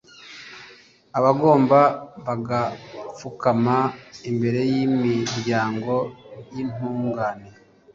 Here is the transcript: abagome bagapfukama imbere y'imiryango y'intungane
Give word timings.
abagome 1.17 1.65
bagapfukama 2.27 3.77
imbere 4.29 4.59
y'imiryango 4.71 5.93
y'intungane 6.53 7.47